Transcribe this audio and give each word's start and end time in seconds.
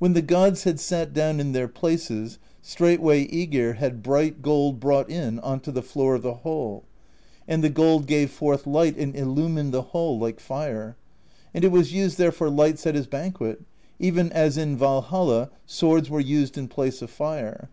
When 0.00 0.12
the 0.12 0.22
gods 0.22 0.64
had 0.64 0.80
sat 0.80 1.12
down 1.14 1.38
in 1.38 1.52
their 1.52 1.68
places, 1.68 2.40
straightway 2.62 3.24
^Egir 3.28 3.76
had 3.76 4.02
bright 4.02 4.42
gold 4.42 4.82
144 4.82 4.82
PROSE 4.82 5.02
EDDA 5.04 5.08
brought 5.08 5.08
in 5.44 5.52
onto 5.52 5.70
the 5.70 5.82
floor 5.86 6.16
of 6.16 6.22
the 6.22 6.34
hall, 6.42 6.82
and 7.46 7.62
the 7.62 7.68
gold 7.70 8.08
gave 8.08 8.32
forth 8.32 8.66
light 8.66 8.96
and 8.98 9.14
illumined 9.14 9.72
the 9.72 9.82
hall 9.82 10.18
like 10.18 10.40
fire: 10.40 10.96
and 11.54 11.62
it 11.64 11.70
was 11.70 11.92
used 11.92 12.18
there 12.18 12.32
for 12.32 12.50
lights 12.50 12.88
at 12.88 12.96
his 12.96 13.06
banquet, 13.06 13.62
even 14.00 14.32
as 14.32 14.58
in 14.58 14.76
Valhall 14.76 15.50
swords 15.64 16.10
were 16.10 16.18
used 16.18 16.58
in 16.58 16.66
place 16.66 17.00
of 17.00 17.08
fire. 17.08 17.68